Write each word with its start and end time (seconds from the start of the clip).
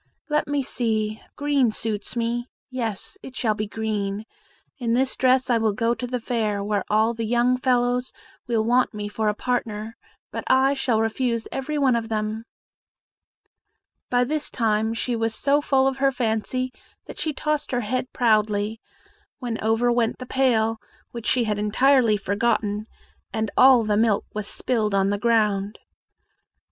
Let 0.29 0.47
me 0.47 0.63
see 0.63 1.21
green 1.35 1.69
suits 1.71 2.15
me; 2.15 2.47
yes, 2.71 3.19
it 3.21 3.35
shall 3.35 3.53
be 3.53 3.67
green. 3.67 4.25
In 4.79 4.95
this 4.95 5.15
dress 5.15 5.47
I 5.47 5.59
will 5.59 5.73
go 5.73 5.93
to 5.93 6.07
the 6.07 6.19
fair, 6.19 6.63
where 6.63 6.83
all 6.89 7.13
the 7.13 7.23
young 7.23 7.55
fellows 7.55 8.11
will 8.47 8.63
want 8.63 8.95
me 8.95 9.07
for 9.07 9.27
a 9.29 9.35
partner, 9.35 9.95
but 10.31 10.43
I 10.47 10.73
shall 10.73 10.99
refuse 11.01 11.47
every 11.51 11.77
one 11.77 11.95
of 11.95 12.09
them." 12.09 12.45
By 14.09 14.23
this 14.23 14.49
time 14.49 14.95
she 14.95 15.15
was 15.15 15.35
so 15.35 15.61
full 15.61 15.85
of 15.85 15.97
her 15.97 16.11
fancy 16.11 16.71
that 17.05 17.19
she 17.19 17.31
tossed 17.31 17.69
her 17.71 17.81
head 17.81 18.11
proudly, 18.11 18.81
when 19.37 19.63
over 19.63 19.91
went 19.91 20.17
the 20.17 20.25
pail, 20.25 20.79
which 21.11 21.27
she 21.27 21.43
had 21.43 21.59
entirely 21.59 22.17
forgotten, 22.17 22.87
and 23.31 23.51
all 23.55 23.83
the 23.83 23.97
milk 23.97 24.25
was 24.33 24.47
spilled 24.47 24.95
on 24.95 25.11
the 25.11 25.19
ground. 25.19 25.77